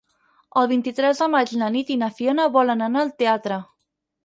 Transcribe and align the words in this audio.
El 0.61 0.69
vint-i-tres 0.71 1.21
de 1.23 1.27
maig 1.35 1.51
na 1.61 1.69
Nit 1.77 1.93
i 1.97 1.99
na 2.05 2.11
Fiona 2.17 2.49
volen 2.59 2.85
anar 2.89 3.07
al 3.07 3.15
teatre. 3.23 3.63